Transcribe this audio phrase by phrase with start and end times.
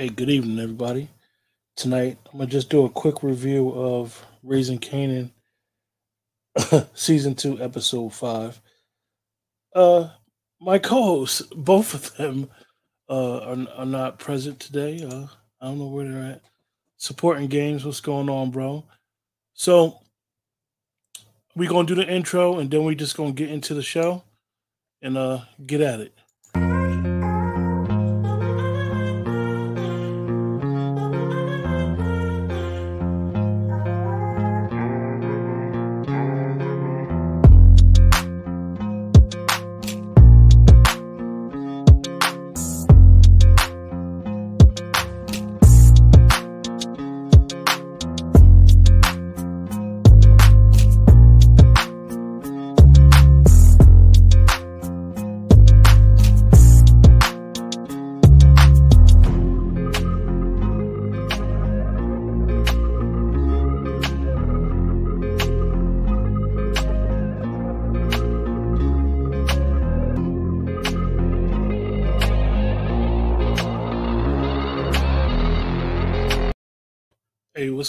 [0.00, 1.10] Hey, good evening, everybody.
[1.76, 5.30] Tonight, I'm gonna just do a quick review of Raising Kanan,
[6.94, 8.58] season two, episode five.
[9.76, 10.08] Uh,
[10.58, 12.48] my co-hosts, both of them,
[13.10, 15.04] uh, are, are not present today.
[15.04, 15.26] Uh,
[15.60, 16.42] I don't know where they're at.
[16.96, 18.86] Supporting games, what's going on, bro?
[19.52, 19.98] So,
[21.54, 24.24] we gonna do the intro, and then we just gonna get into the show
[25.02, 26.14] and uh get at it.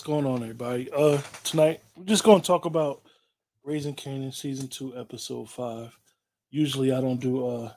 [0.02, 0.90] What's going on, everybody?
[0.92, 3.04] Uh, tonight we're just going to talk about
[3.64, 5.96] Raising Kanan season two, episode five.
[6.50, 7.72] Usually, I don't do uh,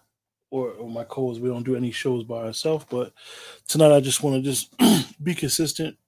[0.50, 3.12] or, or my co-hosts we don't do any shows by ourselves, but
[3.68, 4.74] tonight I just want to just
[5.22, 5.98] be consistent.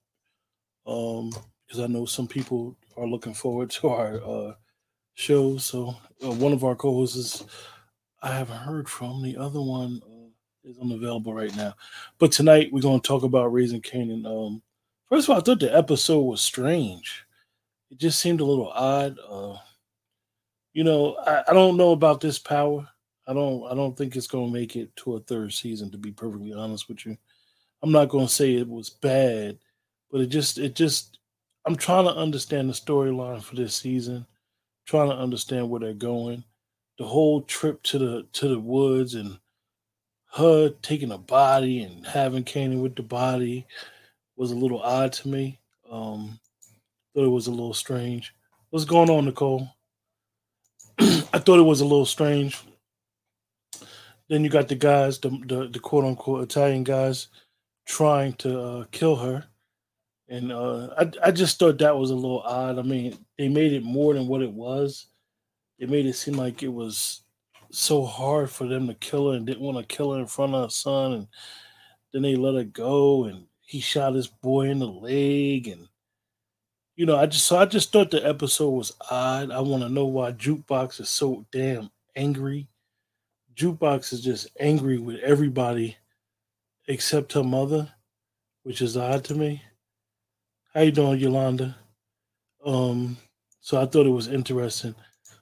[0.87, 1.33] Um,
[1.67, 4.53] because I know some people are looking forward to our uh
[5.13, 5.65] shows.
[5.65, 5.93] So
[6.25, 7.43] uh, one of our co-hosts is
[8.23, 9.21] I haven't heard from.
[9.21, 10.29] The other one uh,
[10.67, 11.75] is unavailable right now.
[12.17, 14.25] But tonight we're going to talk about Raising Kanan.
[14.25, 14.63] Um,
[15.09, 17.25] First of all, I thought the episode was strange.
[17.89, 19.17] It just seemed a little odd.
[19.27, 19.57] Uh,
[20.73, 22.87] you know, I, I don't know about this power.
[23.25, 23.65] I don't.
[23.71, 25.91] I don't think it's going to make it to a third season.
[25.91, 27.17] To be perfectly honest with you,
[27.81, 29.57] I'm not going to say it was bad,
[30.11, 30.57] but it just.
[30.57, 31.19] It just.
[31.65, 34.25] I'm trying to understand the storyline for this season.
[34.85, 36.43] Trying to understand where they're going.
[36.97, 39.39] The whole trip to the to the woods and
[40.33, 43.65] her taking a body and having Kanan with the body
[44.37, 45.59] was a little odd to me.
[45.91, 46.39] Um,
[47.13, 48.33] thought it was a little strange.
[48.69, 49.67] What's going on, Nicole?
[50.99, 52.61] I thought it was a little strange.
[54.29, 57.29] Then you got the guys, the the, the quote unquote Italian guys,
[57.87, 59.45] trying to uh, kill her,
[60.27, 62.77] and uh, I I just thought that was a little odd.
[62.77, 65.07] I mean, they made it more than what it was.
[65.79, 67.23] They made it seem like it was
[67.71, 70.53] so hard for them to kill her and didn't want to kill her in front
[70.53, 71.27] of her son, and
[72.13, 75.89] then they let her go and he shot his boy in the leg and
[76.95, 79.51] you know i just so i just thought the episode was odd.
[79.51, 82.67] I want to know why jukebox is so damn angry.
[83.55, 85.97] Jukebox is just angry with everybody
[86.87, 87.91] except her mother
[88.63, 89.61] which is odd to me.
[90.73, 91.75] How you doing yolanda?
[92.65, 93.17] Um
[93.59, 94.95] so i thought it was interesting.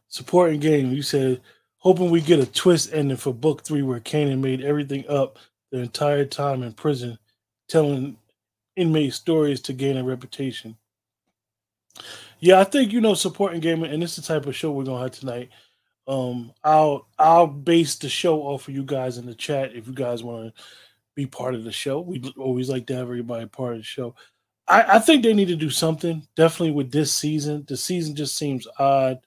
[0.08, 1.42] Supporting game you said
[1.78, 5.38] hoping we get a twist ending for book three where kanan made everything up
[5.70, 7.20] the entire time in prison
[7.68, 8.18] telling
[8.76, 10.78] inmate stories to gain a reputation.
[12.40, 14.84] Yeah, I think you know supporting gaming, and this is the type of show we're
[14.84, 15.50] gonna have tonight.
[16.08, 19.94] Um, I'll I'll base the show off of you guys in the chat if you
[19.94, 20.64] guys want to
[21.16, 22.02] be part of the show.
[22.02, 24.16] We always like to have everybody part of the show.
[24.68, 27.66] I, I think they need to do something definitely with this season.
[27.68, 29.20] The season just seems odd,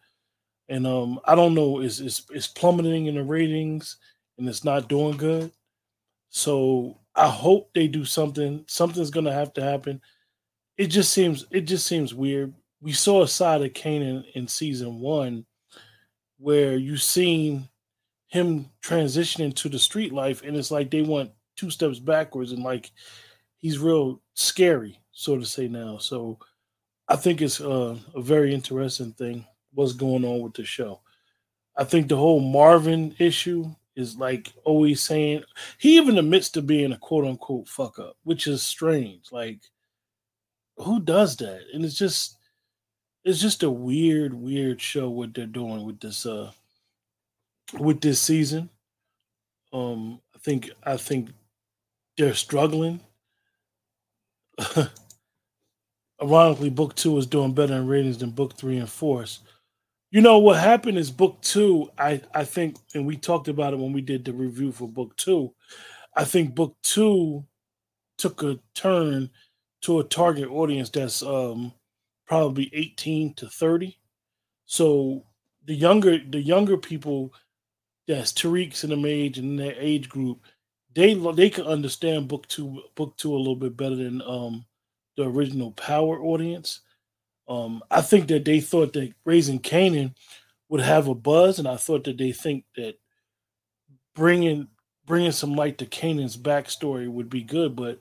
[0.69, 3.97] and um, I don't know is is is plummeting in the ratings,
[4.37, 5.51] and it's not doing good.
[6.31, 8.65] So I hope they do something.
[8.69, 10.01] Something's gonna have to happen.
[10.77, 12.55] It just seems it just seems weird.
[12.81, 15.47] We saw a side of Kanan in season one
[16.39, 17.69] where you seen
[18.29, 22.63] him transitioning to the street life, and it's like they went two steps backwards, and
[22.63, 22.93] like
[23.57, 25.99] he's real scary, so to say now.
[25.99, 26.39] So
[27.09, 31.01] I think it's uh, a very interesting thing what's going on with the show.
[31.77, 35.43] I think the whole Marvin issue is like always saying
[35.79, 39.33] he even admits to being a quote unquote fuck up, which is strange.
[39.33, 39.59] Like,
[40.77, 41.63] who does that?
[41.75, 42.39] And it's just
[43.25, 46.53] it's just a weird, weird show what they're doing with this uh
[47.79, 48.71] with this season.
[49.73, 51.31] Um, I think I think
[52.17, 53.01] they're struggling.
[56.23, 59.25] Ironically, book two is doing better in ratings than book three and four.
[60.11, 61.91] You know what happened is book two.
[61.99, 65.17] I I think, and we talked about it when we did the review for book
[65.17, 65.55] two.
[66.17, 67.45] I think book two
[68.19, 69.31] took a turn
[69.83, 71.73] to a target audience that's um
[72.27, 73.99] probably 18 to 30.
[74.67, 75.25] So
[75.67, 77.33] the younger the younger people
[78.07, 80.41] that's Tariq's in the age and their age group,
[80.95, 84.67] they they could understand book two book two a little bit better than um
[85.17, 86.81] the original Power audience.
[87.49, 90.15] Um, I think that they thought that Raising Kanan
[90.69, 92.97] would have a buzz, and I thought that they think that
[94.15, 94.69] bringing
[95.07, 97.99] bringing some light to Kanan's backstory would be good, but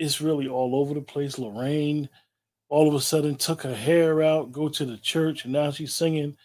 [0.00, 1.38] it's really all over the place.
[1.38, 2.08] Lorraine
[2.68, 5.94] all of a sudden took her hair out, go to the church, and now she's
[5.94, 6.36] singing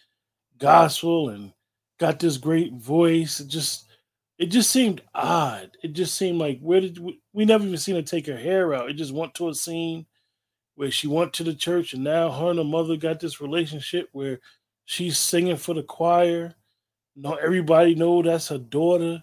[0.58, 1.52] gospel and
[1.98, 3.40] got this great voice.
[3.40, 3.88] It just
[4.38, 5.70] it just seemed odd.
[5.82, 8.74] It just seemed like where did we, we never even seen her take her hair
[8.74, 8.90] out.
[8.90, 10.06] It just went to a scene
[10.76, 14.08] where she went to the church and now her and her mother got this relationship
[14.12, 14.38] where
[14.84, 16.54] she's singing for the choir.
[17.16, 19.22] No, everybody know that's her daughter.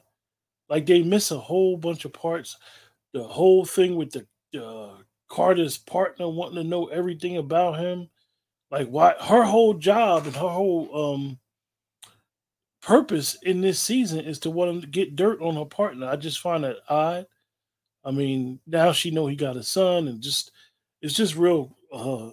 [0.67, 2.57] Like they miss a whole bunch of parts.
[3.13, 4.95] The whole thing with the uh,
[5.29, 8.09] Carter's partner wanting to know everything about him.
[8.71, 11.39] Like why her whole job and her whole um
[12.81, 16.07] purpose in this season is to want to get dirt on her partner.
[16.07, 17.27] I just find that odd.
[18.03, 20.51] I mean, now she know he got a son, and just
[21.03, 21.77] it's just real.
[21.93, 22.31] uh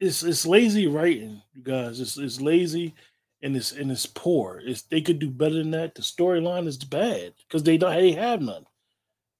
[0.00, 2.00] It's it's lazy writing, you guys.
[2.00, 2.94] It's it's lazy,
[3.42, 4.62] and it's and it's poor.
[4.64, 5.94] It's they could do better than that.
[5.94, 8.66] The storyline is bad because they don't they have none.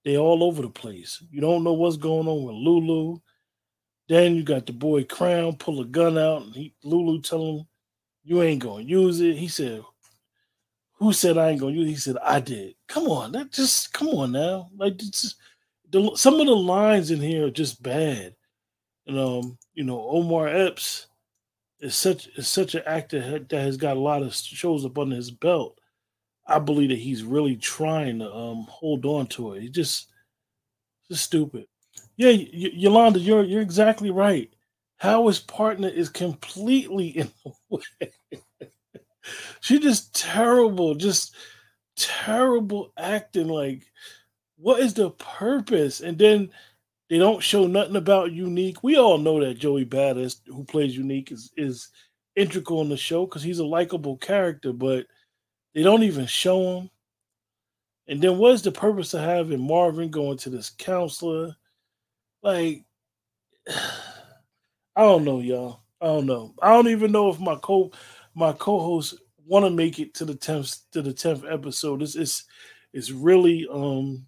[0.04, 1.22] They all over the place.
[1.30, 3.18] You don't know what's going on with Lulu.
[4.08, 7.66] Then you got the boy Crown pull a gun out, and he, Lulu tell him
[8.24, 9.36] you ain't gonna use it.
[9.36, 9.82] He said,
[10.98, 11.92] Who said I ain't gonna use it?
[11.92, 12.74] He said, I did.
[12.88, 14.70] Come on, that just come on now.
[14.76, 15.36] Like just,
[15.92, 18.34] the, some of the lines in here are just bad.
[19.06, 21.06] And um, you know, Omar Epps
[21.80, 25.16] is such is such an actor that has got a lot of shows up under
[25.16, 25.78] his belt.
[26.46, 29.62] I believe that he's really trying to um hold on to it.
[29.62, 30.08] He just
[31.10, 31.66] just stupid.
[32.16, 34.50] Yeah, y- Yolanda, you're you're exactly right.
[34.98, 38.12] How his partner is completely in the way.
[39.60, 41.34] she just terrible, just
[41.96, 43.48] terrible acting.
[43.48, 43.82] Like,
[44.62, 46.00] what is the purpose?
[46.00, 46.50] And then
[47.10, 48.82] they don't show nothing about Unique.
[48.82, 51.88] We all know that Joey Badass, who plays Unique, is is
[52.36, 55.06] integral in the show because he's a likable character, but
[55.74, 56.90] they don't even show him.
[58.06, 61.54] And then what's the purpose of having Marvin going to this counselor?
[62.42, 62.84] Like
[63.68, 65.80] I don't know, y'all.
[66.00, 66.54] I don't know.
[66.62, 67.90] I don't even know if my co
[68.34, 69.14] my co-hosts
[69.44, 72.00] want to make it to the tenth to the tenth episode.
[72.00, 72.44] This is
[72.92, 74.26] it's really um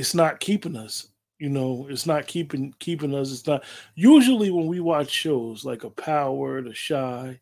[0.00, 1.08] it's not keeping us.
[1.38, 3.32] You know, it's not keeping keeping us.
[3.32, 3.64] It's not
[3.94, 7.38] usually when we watch shows like a Power, the shy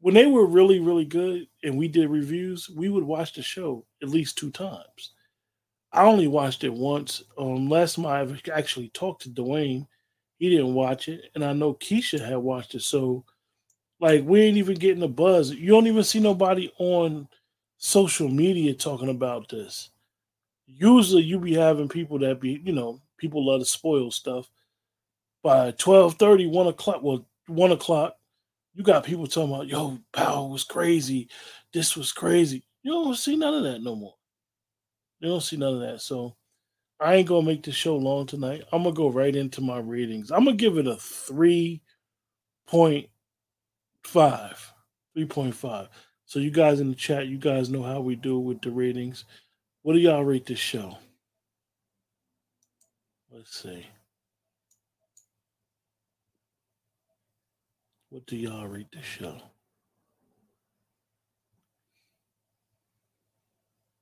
[0.00, 3.84] when they were really really good and we did reviews, we would watch the show
[4.02, 5.12] at least two times.
[5.92, 7.22] I only watched it once.
[7.36, 9.86] Um, last time I actually talked to Dwayne,
[10.38, 12.82] he didn't watch it, and I know Keisha had watched it.
[12.82, 13.24] So,
[13.98, 15.50] like, we ain't even getting a buzz.
[15.50, 17.28] You don't even see nobody on
[17.78, 19.90] social media talking about this.
[20.74, 24.50] Usually, you be having people that be, you know, people love to spoil stuff.
[25.42, 28.14] By 12 30, 1 o'clock, well, 1 o'clock,
[28.74, 31.28] you got people talking about, yo, Power was crazy.
[31.72, 32.64] This was crazy.
[32.82, 34.14] You don't see none of that no more.
[35.20, 36.00] You don't see none of that.
[36.00, 36.36] So
[36.98, 38.62] I ain't gonna make the show long tonight.
[38.72, 40.30] I'm gonna go right into my ratings.
[40.30, 43.08] I'm gonna give it a 3.5.
[45.16, 45.88] 3.5.
[46.26, 49.24] So you guys in the chat, you guys know how we do with the ratings.
[49.82, 50.98] What do y'all rate this show?
[53.32, 53.86] Let's see.
[58.10, 59.40] What do y'all rate this show?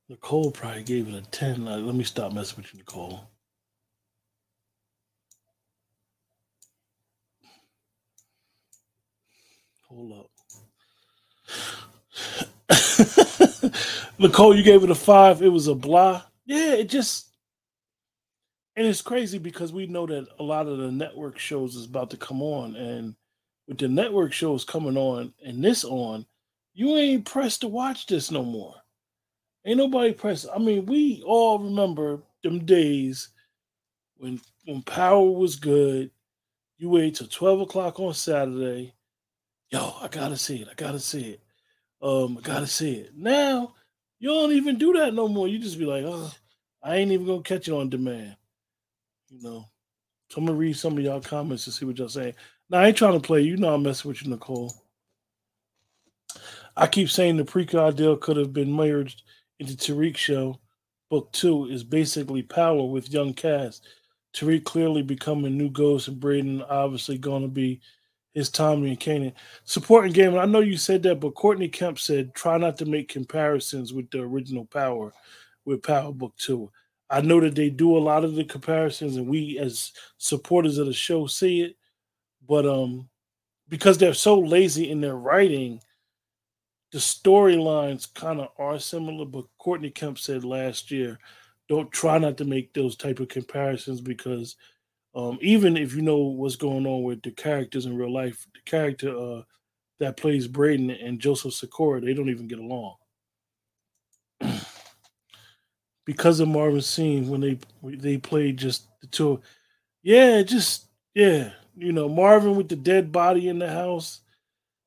[0.09, 1.67] Nicole probably gave it a 10.
[1.67, 3.29] Like, let me stop messing with you, Nicole.
[9.89, 10.31] Hold up.
[14.19, 15.43] Nicole, you gave it a five.
[15.43, 16.23] It was a blah.
[16.47, 17.29] Yeah, it just
[18.77, 22.11] and it's crazy because we know that a lot of the network shows is about
[22.11, 23.15] to come on, and
[23.67, 26.25] with the network shows coming on and this on,
[26.75, 28.75] you ain't pressed to watch this no more.
[29.67, 30.47] Ain't nobody pressed.
[30.55, 33.31] I mean, we all remember them days
[34.17, 36.11] when when power was good.
[36.79, 38.95] You wait till twelve o'clock on Saturday.
[39.71, 40.69] Yo, I gotta see it.
[40.71, 41.41] I gotta see it.
[42.01, 43.13] Um, I gotta see it.
[43.17, 43.75] Now
[44.19, 45.49] you don't even do that no more.
[45.49, 46.31] You just be like, oh,
[46.83, 48.37] I ain't even gonna catch it on demand.
[49.31, 49.69] You know.
[50.31, 52.35] So I'm gonna read some of y'all comments to see what y'all saying.
[52.71, 53.41] Now I ain't trying to play.
[53.43, 54.73] You know I'm messing with you, Nicole.
[56.77, 59.23] I keep saying the prequel deal could have been merged
[59.59, 60.61] into Tariq show,
[61.11, 63.81] book two, is basically Power with young Cass.
[64.35, 67.81] Tariq clearly becoming new Ghost, and Brayden obviously to be
[68.35, 69.33] his Tommy and Kanan.
[69.65, 73.09] Supporting game, I know you said that, but Courtney Kemp said try not to make
[73.09, 75.13] comparisons with the original Power,
[75.65, 76.71] with Power Book 2.
[77.11, 80.87] I know that they do a lot of the comparisons, and we as supporters of
[80.87, 81.77] the show see it,
[82.47, 83.09] but um,
[83.69, 85.81] because they're so lazy in their writing,
[86.93, 89.25] the storylines kind of are similar.
[89.25, 91.19] But Courtney Kemp said last year,
[91.69, 94.57] don't try not to make those type of comparisons because
[95.19, 98.61] um, even if you know what's going on with the characters in real life, the
[98.71, 99.43] character uh,
[99.99, 102.95] that plays Brayden and Joseph Sikora, they don't even get along.
[106.07, 109.41] because of Marvin's scene when they they played just the two.
[110.05, 114.21] Yeah, just yeah, you know, Marvin with the dead body in the house.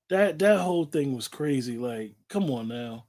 [0.09, 1.77] That that whole thing was crazy.
[1.77, 3.05] Like, come on now.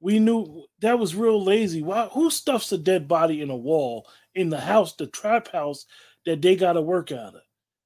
[0.00, 1.82] We knew that was real lazy.
[1.82, 5.84] Why who stuffs a dead body in a wall in the house, the trap house
[6.26, 7.42] that they gotta work out of?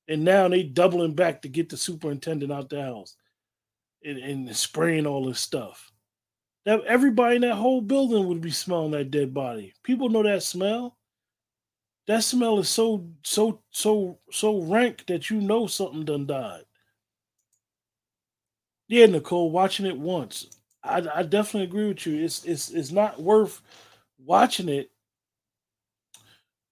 [0.08, 3.16] And now they doubling back to get the superintendent out the house
[4.04, 5.90] and, and spraying all this stuff.
[6.64, 9.72] That everybody in that whole building would be smelling that dead body.
[9.82, 10.96] People know that smell.
[12.06, 16.62] That smell is so so so so rank that you know something done died.
[18.88, 20.46] Yeah, Nicole, watching it once,
[20.84, 22.22] I, I definitely agree with you.
[22.24, 23.60] It's it's it's not worth
[24.18, 24.90] watching it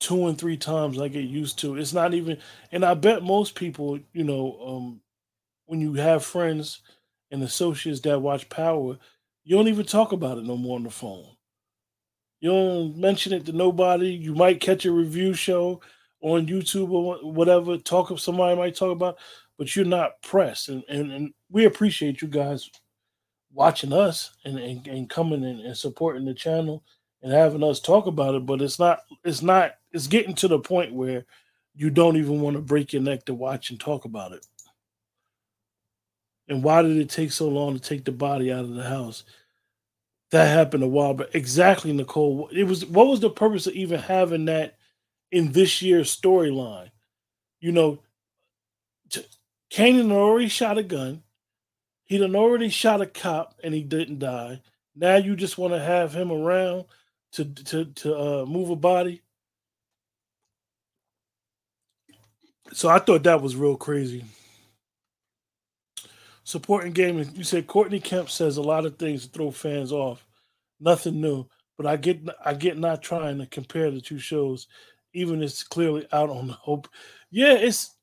[0.01, 1.77] two and three times like it used to.
[1.77, 2.39] It's not even,
[2.73, 5.01] and I bet most people, you know, um,
[5.67, 6.81] when you have friends
[7.31, 8.99] and associates that watch Power,
[9.45, 11.27] you don't even talk about it no more on the phone.
[12.41, 14.11] You don't mention it to nobody.
[14.11, 15.81] You might catch a review show
[16.21, 17.79] on YouTube or whatever.
[17.79, 19.19] Talk of somebody might talk about,
[19.57, 20.69] but you're not pressed.
[20.69, 22.71] And and, and we appreciate you guys
[23.53, 26.83] watching us and, and, and coming in and supporting the channel
[27.25, 28.47] and having us talk about it.
[28.47, 31.27] But it's not it's not it's getting to the point where
[31.75, 34.47] you don't even want to break your neck to watch and talk about it.
[36.47, 39.25] And why did it take so long to take the body out of the house?
[40.35, 44.01] that happened a while but exactly nicole it was what was the purpose of even
[44.01, 44.77] having that
[45.31, 46.91] in this year's storyline
[47.61, 48.01] you know
[49.71, 51.23] Kanan already shot a gun
[52.07, 54.61] He'd already shot a cop and he didn't die
[54.97, 56.87] now you just want to have him around
[57.35, 59.23] to to to uh, move a body
[62.73, 64.25] so i thought that was real crazy
[66.45, 67.31] supporting gaming.
[67.35, 70.25] You said Courtney Kemp says a lot of things to throw fans off.
[70.79, 74.69] Nothing new, but I get I get not trying to compare the two shows,
[75.15, 76.89] even it's clearly out on the hope.
[77.31, 77.95] Yeah, it's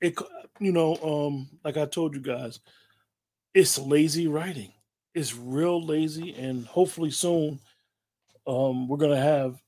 [0.00, 0.18] it.
[0.58, 2.60] You know, um, like I told you guys,
[3.54, 4.72] it's lazy writing.
[5.14, 7.60] It's real lazy, and hopefully soon,
[8.50, 9.60] um, we're gonna have.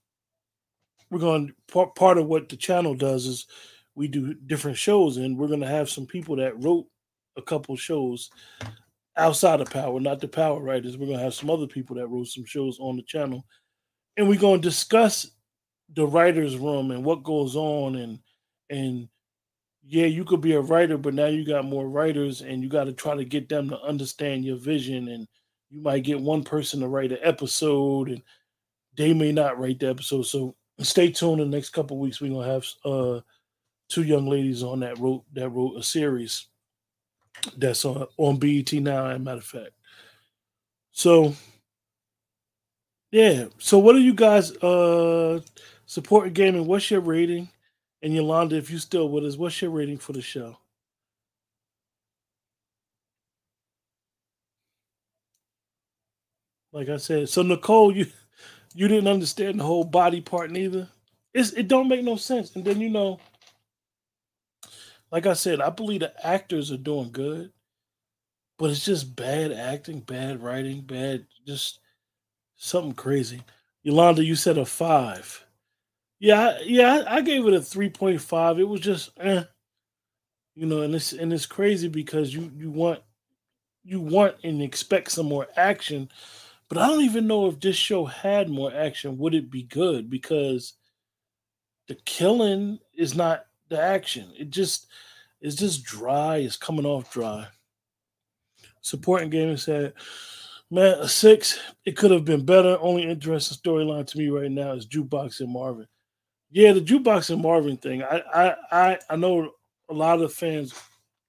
[1.11, 3.47] We're going part part of what the channel does is
[3.95, 6.87] we do different shows, and we're gonna have some people that wrote
[7.37, 8.31] a couple shows
[9.17, 10.97] outside of Power, not the Power writers.
[10.97, 13.45] We're gonna have some other people that wrote some shows on the channel,
[14.17, 15.31] and we're gonna discuss
[15.95, 18.19] the writers' room and what goes on and
[18.71, 19.09] and
[19.85, 22.85] yeah, you could be a writer, but now you got more writers, and you got
[22.85, 25.09] to try to get them to understand your vision.
[25.09, 25.27] And
[25.71, 28.23] you might get one person to write an episode, and
[28.97, 30.23] they may not write the episode.
[30.25, 31.41] So stay tuned.
[31.41, 33.21] In the next couple weeks, we're gonna have uh,
[33.89, 36.47] two young ladies on that wrote that wrote a series
[37.57, 39.07] that's on on BET now.
[39.07, 39.71] As a matter of fact,
[40.93, 41.35] so
[43.11, 43.47] yeah.
[43.59, 45.41] So what are you guys uh
[45.87, 46.67] supporting gaming?
[46.67, 47.49] What's your rating?
[48.03, 50.59] And Yolanda, if you still with us, what's your rating for the show?
[56.73, 58.07] Like I said, so Nicole, you
[58.75, 60.89] you didn't understand the whole body part neither.
[61.35, 62.55] It's, it don't make no sense.
[62.57, 63.21] And then you know,
[65.11, 67.53] like I said, I believe the actors are doing good,
[68.59, 71.81] but it's just bad acting, bad writing, bad just
[72.57, 73.43] something crazy.
[73.83, 75.45] Yolanda, you said a five.
[76.19, 78.61] Yeah, yeah, I, gave it a three point five.
[78.61, 79.43] It was just, eh.
[80.55, 83.01] you know, and it's and it's crazy because you you want
[83.83, 86.09] you want and expect some more action,
[86.73, 89.19] but I don't even know if this show had more action.
[89.19, 90.09] Would it be good?
[90.09, 90.73] Because
[91.87, 94.33] the killing is not the action.
[94.39, 94.87] It just
[95.43, 96.37] it's just dry.
[96.37, 97.47] It's coming off dry.
[98.81, 99.93] Supporting gaming said,
[100.71, 101.61] "Man, a six.
[101.85, 102.79] It could have been better.
[102.81, 105.89] Only interesting storyline to me right now is jukebox and Marvin.
[106.51, 108.03] Yeah, the jukebox and Marvin thing.
[108.03, 109.51] I I I, I know
[109.91, 110.73] a lot of fans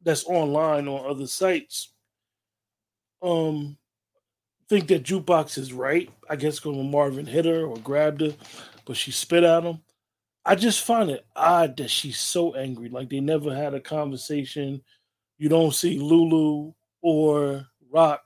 [0.04, 1.92] that's online on other sites.
[3.22, 3.78] Um,
[4.74, 6.10] think that jukebox is right.
[6.28, 8.34] I guess when Marvin hit her or grabbed her,
[8.86, 9.82] but she spit at him.
[10.46, 12.90] I just find it odd that she's so angry.
[12.90, 14.82] Like they never had a conversation.
[15.38, 18.24] you don't see Lulu or Rock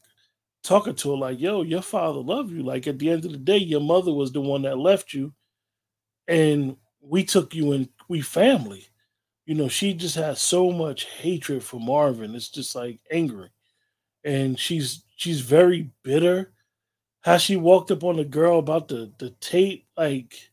[0.63, 2.63] talking to her like, yo, your father loved you.
[2.63, 5.33] Like at the end of the day, your mother was the one that left you.
[6.29, 8.87] And we took you in we family.
[9.45, 12.35] You know, she just has so much hatred for Marvin.
[12.35, 13.49] It's just like angry.
[14.23, 16.53] And she's she's very bitter.
[17.21, 20.51] How she walked up on the girl about the the tape, like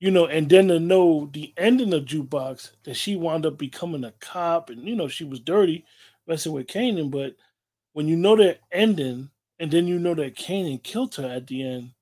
[0.00, 4.04] you know, and then to know the ending of jukebox that she wound up becoming
[4.04, 5.86] a cop, and you know she was dirty
[6.26, 7.36] messing with Kanan, but
[7.94, 11.62] when you know that ending, and then you know that Kanan killed her at the
[11.66, 11.92] end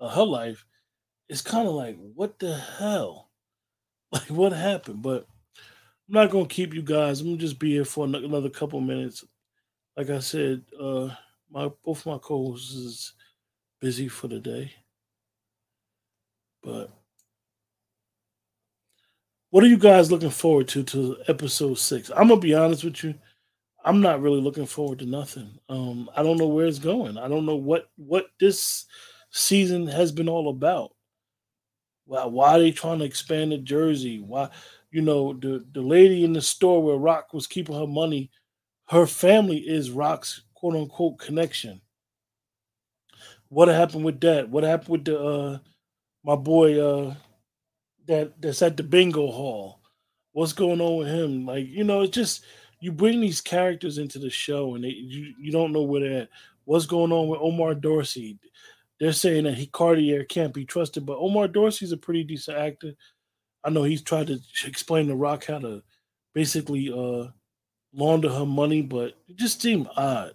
[0.00, 0.64] of her life,
[1.28, 3.28] it's kind of like, what the hell?
[4.12, 5.02] Like, what happened?
[5.02, 5.28] But
[6.08, 7.20] I'm not gonna keep you guys.
[7.20, 9.24] I'm gonna just be here for another couple minutes.
[9.96, 11.10] Like I said, uh,
[11.50, 13.12] my both my co-hosts is
[13.80, 14.72] busy for the day,
[16.62, 16.90] but
[19.50, 22.10] what are you guys looking forward to to episode six?
[22.10, 23.14] I'm gonna be honest with you.
[23.84, 25.58] I'm not really looking forward to nothing.
[25.68, 27.18] Um, I don't know where it's going.
[27.18, 28.86] I don't know what what this
[29.30, 30.92] season has been all about.
[32.06, 34.20] Why why are they trying to expand the Jersey?
[34.20, 34.50] Why
[34.90, 38.30] you know the the lady in the store where Rock was keeping her money,
[38.90, 41.80] her family is Rock's quote unquote connection.
[43.48, 44.48] What happened with that?
[44.48, 45.58] What happened with the uh
[46.24, 47.14] my boy uh
[48.06, 49.80] that that's at the bingo hall?
[50.32, 51.46] What's going on with him?
[51.46, 52.44] Like, you know, it's just
[52.80, 56.22] you bring these characters into the show and they, you you don't know where they're
[56.22, 56.28] at.
[56.64, 58.38] What's going on with Omar Dorsey?
[58.98, 62.94] They're saying that he Cartier can't be trusted, but Omar Dorsey's a pretty decent actor.
[63.62, 65.82] I know he's tried to explain to Rock how to
[66.34, 67.30] basically uh
[67.92, 70.34] launder her money, but it just seemed odd.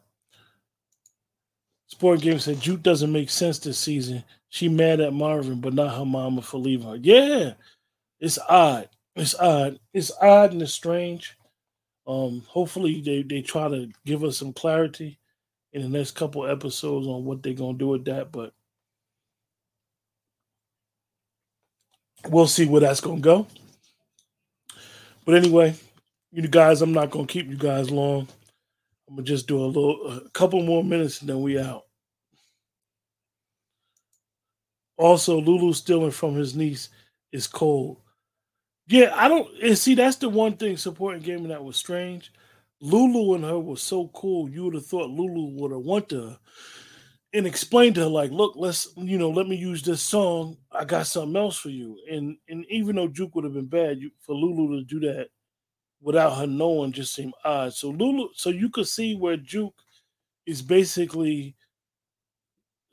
[1.88, 4.24] Sport Game said Juke doesn't make sense this season.
[4.50, 6.96] She mad at Marvin, but not her mama for leaving her.
[6.96, 7.54] Yeah,
[8.20, 8.90] it's odd.
[9.16, 9.80] It's odd.
[9.94, 11.38] It's odd and it's strange.
[12.08, 15.20] Um, hopefully they, they try to give us some clarity
[15.74, 18.54] in the next couple episodes on what they're gonna do with that, but
[22.30, 23.48] we'll see where that's gonna go.
[25.26, 25.76] But anyway,
[26.36, 28.28] you guys, I'm not gonna keep you guys long.
[29.08, 31.84] I'm gonna just do a little a couple more minutes and then we out.
[34.98, 36.90] Also, Lulu stealing from his niece
[37.32, 38.02] is cold.
[38.88, 42.32] Yeah, I don't and see that's the one thing supporting gaming that was strange.
[42.82, 44.50] Lulu and her was so cool.
[44.50, 46.40] You would have thought Lulu would have went to her
[47.34, 50.58] and explained to her, like, look, let's, you know, let me use this song.
[50.72, 51.98] I got something else for you.
[52.12, 55.30] And and even though Juke would have been bad, you, for Lulu to do that
[56.06, 57.74] without her knowing just seemed odd.
[57.74, 59.74] So Lulu, so you could see where Juke
[60.46, 61.56] is basically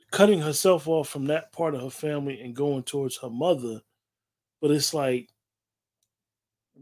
[0.09, 3.81] cutting herself off from that part of her family and going towards her mother.
[4.59, 5.29] But it's like,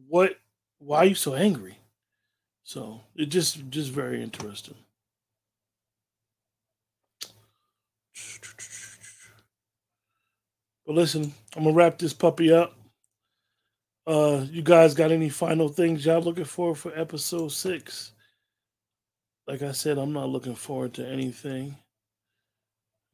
[0.07, 0.37] what?
[0.79, 1.77] Why are you so angry?
[2.63, 4.75] So it just just very interesting.
[10.85, 12.73] But listen, I'm gonna wrap this puppy up.
[14.07, 18.13] Uh, you guys got any final things y'all looking for for episode six?
[19.47, 21.75] Like I said, I'm not looking forward to anything,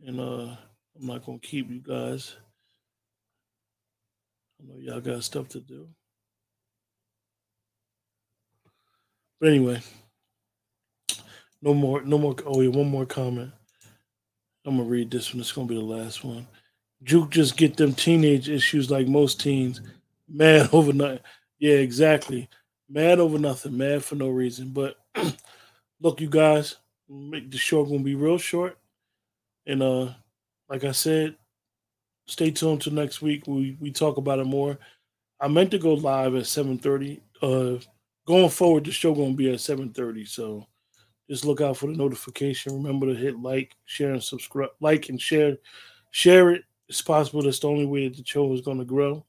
[0.06, 0.56] and uh,
[0.96, 2.36] I'm not gonna keep you guys.
[4.60, 5.88] I know y'all got stuff to do.
[9.40, 9.82] But anyway,
[11.62, 12.36] no more, no more.
[12.46, 13.52] Oh, yeah, one more comment.
[14.66, 15.42] I'm gonna read this one.
[15.42, 16.48] It's gonna be the last one.
[17.04, 19.82] Juke just get them teenage issues like most teens.
[20.30, 21.20] Mad over nothing.
[21.60, 22.50] Yeah, exactly.
[22.90, 23.78] Mad over nothing.
[23.78, 24.70] Mad for no reason.
[24.70, 24.98] But
[26.02, 26.76] look, you guys,
[27.10, 28.78] make the show gonna be real short.
[29.66, 30.14] And uh,
[30.70, 31.36] like I said,
[32.28, 33.48] stay tuned till next week.
[33.48, 34.78] We we talk about it more.
[35.40, 37.20] I meant to go live at 7:30.
[37.42, 37.80] Uh
[38.26, 40.28] going forward, the show gonna be at 7:30.
[40.28, 40.66] So
[41.30, 42.74] just look out for the notification.
[42.76, 44.70] Remember to hit like, share, and subscribe.
[44.80, 45.58] Like and share,
[46.12, 46.64] share it.
[46.88, 49.26] It's possible that's the only way that the show is gonna grow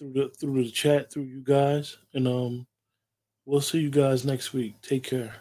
[0.00, 1.98] through the through the chat, through you guys.
[2.14, 2.66] And um
[3.44, 4.80] we'll see you guys next week.
[4.82, 5.34] Take care.